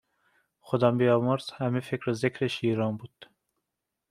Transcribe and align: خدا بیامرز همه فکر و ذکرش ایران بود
خدا 0.61 0.91
بیامرز 0.91 1.51
همه 1.51 1.79
فکر 1.79 2.09
و 2.09 2.13
ذکرش 2.13 2.63
ایران 2.63 2.97
بود 2.97 3.25